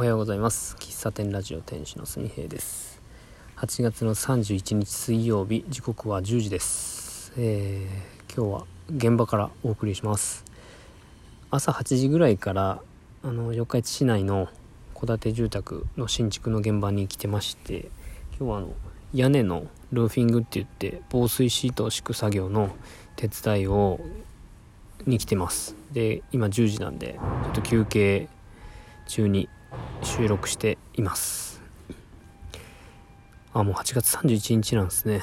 [0.00, 0.76] おはようございます。
[0.76, 3.02] 喫茶店ラジオ店主のすみへいです。
[3.56, 10.46] 8月の31日水曜日時刻は10時です、えー、今日は現場からお送りします。
[11.50, 12.80] 朝8時ぐらいから
[13.22, 14.48] あの四日市市内の
[14.98, 17.90] 戸建て住宅の新築の現場に来てまして
[18.38, 18.68] 今日はあの
[19.12, 22.70] 屋根のルーフィングって言って防水シートを敷く作業の
[23.16, 24.00] 手伝いを
[25.04, 25.76] に来てます。
[25.92, 28.30] で今10時なんでちょっと休憩
[29.06, 29.50] 中に
[30.02, 31.62] 収録しています。
[33.52, 35.22] あもう8月31日なんですね。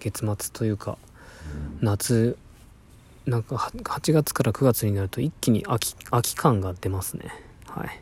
[0.00, 0.98] 月末というか
[1.80, 2.36] 夏
[3.26, 7.32] なんか8月から9月になると一気に秋秋感が出ますね。
[7.66, 8.00] はい。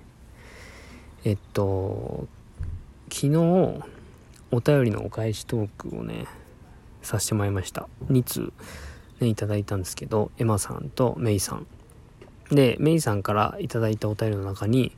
[1.24, 2.26] えっと
[3.10, 3.36] 昨日
[4.50, 6.26] お便りのお返しトークをね
[7.02, 7.88] させてもらいました。
[8.06, 8.52] 2通
[9.20, 11.66] ねいただいたんですけどエマさんとメイさん。
[12.52, 14.92] でメイさんから頂いたお便りの中に、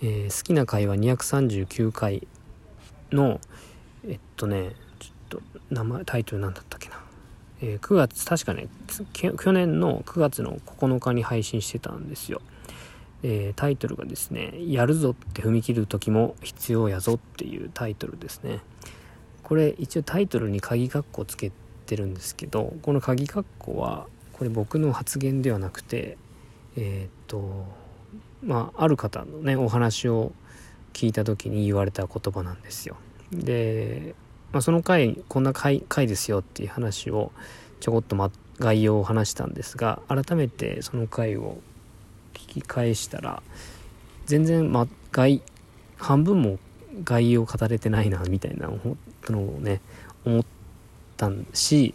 [0.00, 2.26] えー、好きな回は239回
[3.10, 3.40] の
[4.06, 7.00] えっとねちょっと名前タイトル何だったっけな、
[7.60, 8.68] えー、9月確かね
[9.12, 12.40] 去年の9月の9日に配信してたんですよ。
[13.26, 18.60] えー、タイトルがですね「やるぞって踏み切る時も必要やぞ」っていうタイトルですね。
[19.42, 21.50] これ一応タイトルに鍵括弧つけ
[21.86, 26.18] てるんですけどこの鍵括弧はこれ僕の発言ではなくて
[26.76, 27.66] えー、っと
[28.42, 30.32] まあある方のねお話を
[30.92, 32.96] 聞いた時に言われた言葉なんですよ。
[33.32, 34.14] で、
[34.52, 37.32] まあ、その回こんな回回ですよっていう話を
[37.80, 41.58] ちょこっと、ま、概要を話したんですが改めてその回を
[42.32, 43.42] 聞き返したら
[44.26, 45.42] 全然、ま、概
[45.96, 46.58] 半分も
[47.02, 48.70] 概要を語れてないなみたいな
[49.28, 49.80] のをね
[50.24, 50.44] 思っ
[51.16, 51.94] たし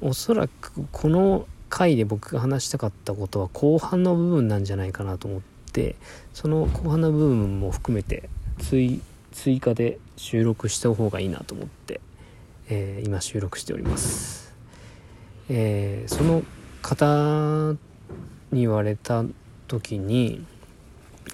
[0.00, 5.40] おそらくこの回で僕が話したかったことは後半の部分なんじゃないかなと思っ
[5.72, 5.96] て
[6.34, 9.00] その後半の部分も含めて追
[9.32, 12.00] 追加で収録した方がいいなと思って、
[12.68, 14.52] えー、今収録しております、
[15.48, 16.42] えー、その
[16.82, 17.76] 方
[18.50, 19.24] に言われた
[19.68, 20.44] 時に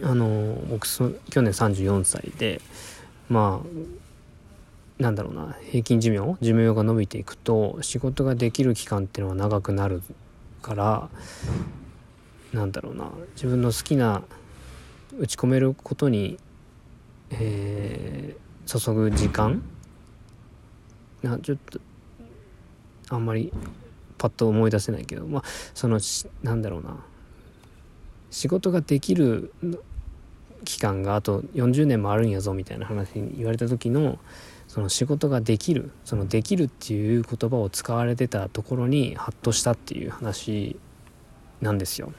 [0.02, 2.60] あの僕そ去年34歳で
[3.28, 10.02] まあなんだろうな平均寿命寿命が伸びていくと仕事ができる期間っていうのは長くなる
[10.64, 11.08] から
[12.54, 14.22] なんだろうな自分の好きな
[15.18, 16.38] 打ち込めることに、
[17.30, 19.62] えー、注ぐ時間？
[21.22, 21.80] なちょっと
[23.10, 23.52] あんまり
[24.16, 25.42] パッと思い出せないけどまあ
[25.74, 26.00] その
[26.42, 26.96] なんだろうな
[28.30, 29.52] 仕事ができる
[30.64, 34.18] 期間があと40年もあるんやぞみたいな話に言われた時の
[34.74, 40.76] その仕事ができるそのできるっていう言葉を使われてたところにハッとしたっていう話
[41.60, 42.12] なんですよ。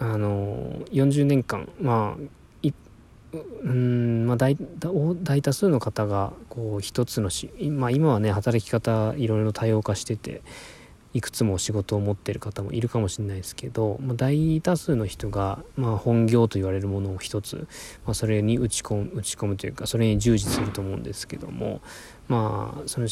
[0.00, 2.42] あの40年間まあ
[3.32, 4.56] うんまあ大
[5.22, 10.42] 大多数の方がこう一つのし、まあ、今はね働き方いろいろ多様化してて
[11.14, 17.68] いくつも仕事を持ってる方もいるかもしれないですけど、まあ、大多数の人が、まあ、本業と言われるものを一つ、
[18.04, 21.82] まあ、それに打ち込む打ち込むというかそれに従事すると思うんですけども
[22.28, 23.08] まあその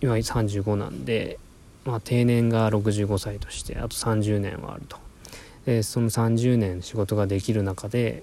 [0.00, 1.38] 今35なんで、
[1.84, 4.98] まあ、定年が65歳としてあと30年はあると。
[5.66, 8.22] でその30年仕事ができる中で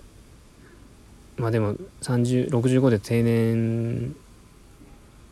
[1.37, 4.15] まあでも65で定年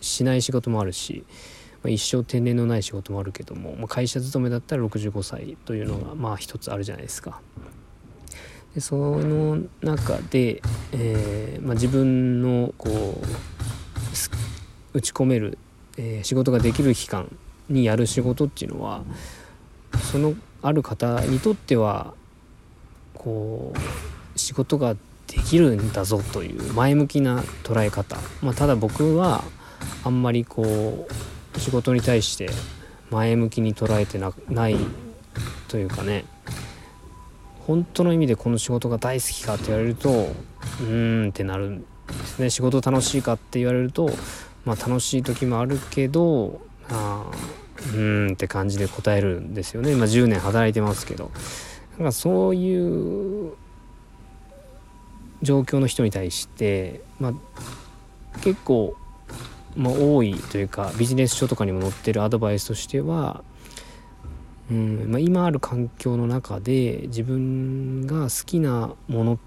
[0.01, 1.23] しない仕事もあるし
[1.83, 7.39] まあ、一生定年のない仕事もあるけども、まあ、会社勤めだったら65歳というのがまあ一つあるじゃないですか。
[8.75, 10.61] でその中で、
[10.93, 13.25] えーまあ、自分のこう
[14.93, 15.57] 打ち込める、
[15.97, 17.35] えー、仕事ができる期間
[17.69, 19.03] にやる仕事っていうのは
[20.11, 22.13] そのある方にとっては
[23.13, 24.95] こう仕事が
[25.27, 29.43] できるんだぞという前向きな捉え方、まあ、ただ僕は
[30.03, 31.13] あんまりこう
[31.61, 32.49] 仕事に対して
[33.11, 34.75] 前向きに捉えてない
[35.67, 36.25] というかね。
[37.67, 41.85] 本当の意味でこの仕事が大好きかって言われるとうーんってなるんで
[42.25, 42.49] すね。
[42.49, 44.09] 仕事楽しいかって言われると
[44.65, 46.59] まあ楽しい時もあるけど
[46.89, 47.31] あ
[47.77, 49.91] うーんって感じで答えるんですよね。
[49.91, 51.31] 今10年働いてますけど。
[51.97, 53.53] なんかそういう
[55.43, 57.33] 状況の人に対してまあ
[58.41, 58.95] 結構
[59.75, 63.43] まあ、多いというかビジネス書とかにも載ってるアドバイスとしては、
[64.69, 69.39] うんまあ、今ある環境の中で自分が好きなもの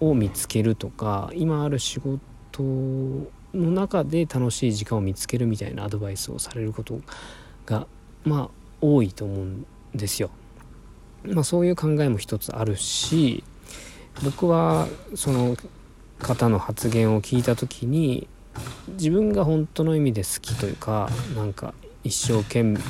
[0.00, 2.20] を見つけるとか今ある仕事
[2.60, 7.00] の中で楽しい時間を見つけるみたいなアドバイスをされること
[7.66, 7.86] が
[8.24, 8.50] まあ
[8.80, 10.30] 多いと思うんですよ。
[11.24, 13.44] まあ、そういう考えも一つあるし
[14.24, 15.56] 僕はその
[16.18, 18.26] 方の発言を聞いた時に
[18.88, 22.80] 自分が本当の意味で好きというかなんか一生懸命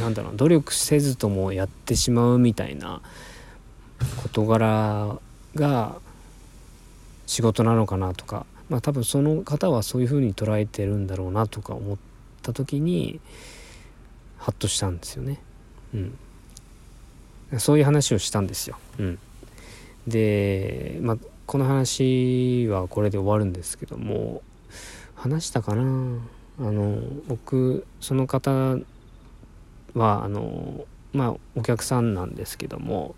[0.00, 3.00] なんだろう努力せずともやってしまうみたいな
[4.22, 5.18] 事柄
[5.54, 5.96] が
[7.26, 11.98] 仕事なのかなとかまあ多分その方はそういうふうに捉えてるんだろうなとか思っ
[12.42, 13.20] た時に
[14.38, 15.40] ハッとしたんですよね。
[15.94, 18.76] うん、そういう話をしたんですよ。
[18.98, 19.18] うん、
[20.06, 24.42] で、まあ、この話はこれで終わるんですけども
[25.22, 25.82] 話したかな
[26.58, 26.98] あの
[27.28, 28.50] 僕その方
[29.94, 33.14] はあのまあお客さんなんですけども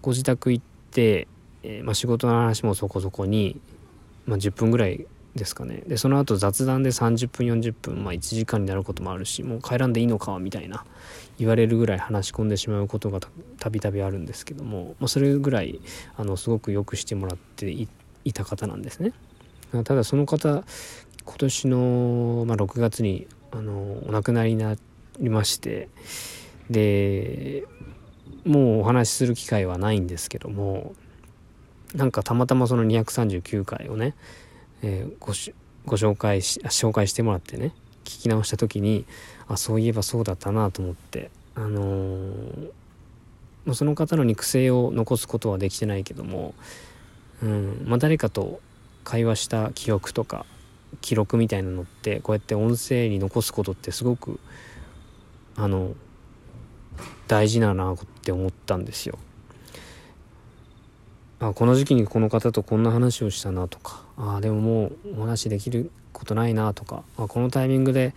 [0.00, 1.26] ご自宅行って、
[1.64, 3.60] えー、まあ、仕事の話もそこそこに、
[4.26, 10.84] まあ、10分ぐらいですかねでその後雑談で30分40分、まあ、1時間になることもあるしもう帰らんでいいのかみたいな
[11.36, 13.18] 言われるぐらい話し込んでしまうことが
[13.58, 15.80] たびたびあるんですけども、まあ、それぐらい
[16.16, 17.88] あのすごくよくしてもらってい
[18.32, 19.12] た方なんですね。
[19.84, 20.64] ただその方
[21.24, 24.76] 今年の、まあ、6月にあのお亡くなりにな
[25.20, 25.88] りまして
[26.70, 27.64] で
[28.44, 30.94] もうお話しする機会はないんですけども
[31.94, 34.14] なんかたまたまその239回をね、
[34.82, 35.32] えー、ご
[35.86, 37.72] ご紹介し紹介してもらってね
[38.04, 39.04] 聞き直した時に
[39.48, 46.54] あそういえばそうだったなと思ってあのー、その方の肉声を残すことはできてないけども、
[47.42, 48.60] うんまあ、誰かと
[49.08, 50.44] 会話した記憶とか
[51.00, 54.38] 記録みたいなのってこうやって音声に残すことってすごく
[55.56, 55.94] あの
[57.26, 59.18] 大事だなって思ったんですよ。
[61.40, 68.12] あこの時期にこの方とこんな話をしたなとかあでももうお話できることないなとかあこのタイミングで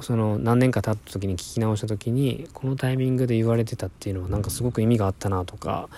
[0.00, 5.90] その何年か経った時に聞き直した時にこのタイミングで言われてたっていうのはなんかすごく意味があったなとか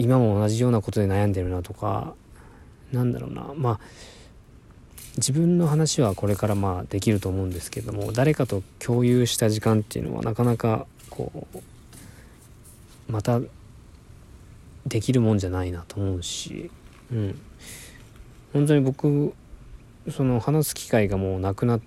[0.00, 2.14] 今も同じようなことで悩んでるなとか
[2.90, 3.52] なんだろうな。
[3.54, 3.80] まあ
[5.16, 13.40] 自分の話はこれからまあできると思うんですけども誰かと共有した時間っていうのはなかなかこうまた
[14.86, 16.70] できるもんじゃないなと思うし、
[17.12, 17.40] うん、
[18.52, 19.34] 本当に僕
[20.08, 21.80] その話す機会がもうなくなっ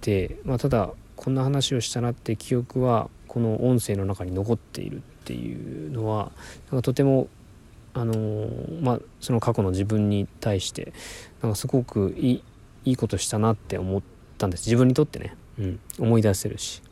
[0.00, 6.32] て、まあ、ただこんな話をしたなって記憶はこの音声の中に残っているっていうのは
[6.70, 7.28] なんかとても
[7.94, 10.92] あのー、まあその過去の自分に対して
[11.42, 12.42] なんかすごくいい
[12.84, 14.02] いいことしたなって思っ
[14.38, 14.66] たんです。
[14.66, 16.82] 自分にとってね、うん、思い出せるし。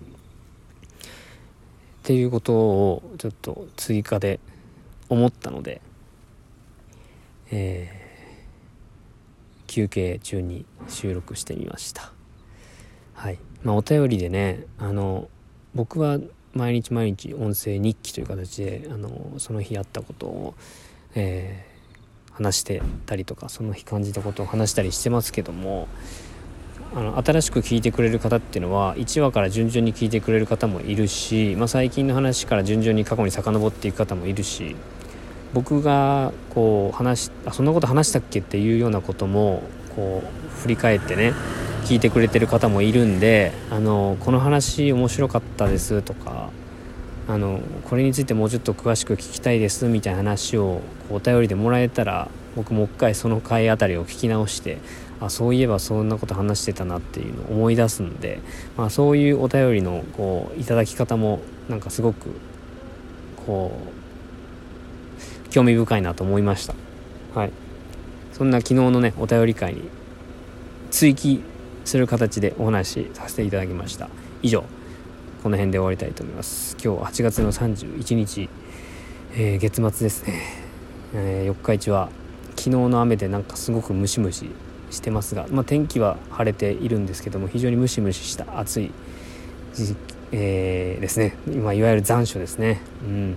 [2.00, 4.40] っていうことをちょっと追加で
[5.08, 5.80] 思ったので、
[7.50, 12.12] えー、休憩中に収録してみました。
[13.14, 13.38] はい。
[13.62, 15.28] まあお便りでねあの
[15.74, 16.18] 僕は
[16.52, 20.54] 毎日毎日音声日記という形であのその日あったことを、
[21.14, 25.88] えー、話してたりとかその日感じたことを話したりしてますけども
[26.94, 34.74] あの新しく聞いてくれる方っていうのは1話から順々に聞いてくれる方もいるし、まあ、最近の話から順々に過去に遡っていく方もいるし
[35.54, 39.62] 僕がこう話あそんなこと話したっけっていうようなことも
[39.94, 41.32] こう振り返ってね
[41.84, 46.50] 聞いてくれてる方もいるんであのこの話面白かったですとか
[47.30, 50.80] あのこれについてもうちょっと詳しく聞きたいですみたいな話を
[51.12, 54.78] お便りでもらえたら僕もう一回その回あたりを聞き直して
[55.20, 58.40] あそういえばそんなこと話してたなっていうのを思い出すんで、
[58.76, 61.38] まあ、そういうお便りのこういただき方も
[61.68, 62.30] なんかすごく
[63.46, 63.78] こ
[65.46, 66.74] う興味深いなと思いました。
[67.34, 67.52] はい。
[68.32, 69.82] そんな昨日のねお便り会に
[70.90, 71.42] 追記
[71.84, 74.08] する形でお話しさせていただきました。
[74.42, 74.64] 以上。
[75.42, 76.76] この辺で終わりたいと思います。
[76.84, 78.50] 今日8月の31日、
[79.32, 80.42] えー、月末ですね、
[81.14, 82.10] えー、四日市は
[82.56, 84.50] 昨日の雨でなんかすごくムシムシ
[84.90, 88.92] してますが、まあ、天気は晴れているんですけども非常にムシムシした暑い
[90.32, 91.36] えー、ですね。
[91.46, 92.82] 今いわゆる残暑ですね。
[93.02, 93.36] うん。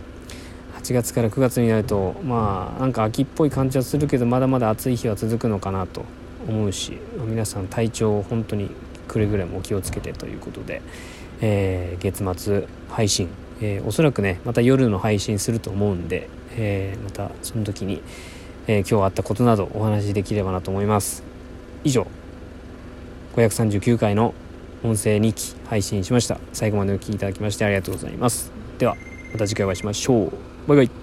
[0.82, 6.04] 8月から9月になるとまあなんか秋っぽい感じはするけどまだまだ暑い日は続くのかなと
[6.50, 8.70] 思うし皆さん体調を本当に
[9.08, 10.82] くれぐれもお気をつけてということで、
[11.42, 13.30] えー、月末配信、
[13.62, 18.02] えー、おそらくねまた夜の配信すると思うんで、えー、またその時に、
[18.68, 21.24] え今日あったことなどお話しできればなと思います。
[21.84, 22.08] 以上
[23.36, 24.34] 539回の
[24.84, 26.40] 音声2期配信しました。
[26.54, 28.52] 最後までお聴きいただきましてありがとうございます。
[28.78, 28.96] では
[29.32, 30.32] また次回お会いしましょう。
[30.68, 31.03] バイバイ。